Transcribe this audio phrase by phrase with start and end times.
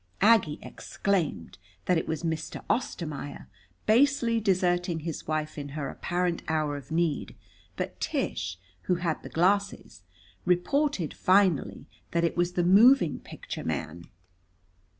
[0.23, 2.63] Aggie exclaimed that it was Mr.
[2.71, 3.45] Ostermaier,
[3.85, 7.35] basely deserting his wife in her apparent hour of need.
[7.75, 8.57] But Tish,
[8.89, 10.01] who had the glasses,
[10.43, 14.05] reported finally that it was the moving picture man.